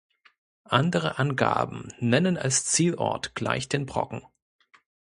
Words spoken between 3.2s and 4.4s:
gleich den Brocken.